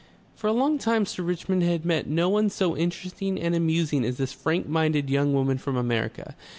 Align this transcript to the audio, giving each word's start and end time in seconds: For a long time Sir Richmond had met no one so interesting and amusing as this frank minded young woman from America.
For 0.35 0.47
a 0.47 0.51
long 0.51 0.79
time 0.79 1.05
Sir 1.05 1.21
Richmond 1.21 1.61
had 1.61 1.85
met 1.85 2.07
no 2.07 2.27
one 2.27 2.49
so 2.49 2.75
interesting 2.75 3.39
and 3.39 3.53
amusing 3.53 4.03
as 4.03 4.17
this 4.17 4.33
frank 4.33 4.67
minded 4.67 5.11
young 5.11 5.31
woman 5.31 5.59
from 5.59 5.75
America. 5.77 6.35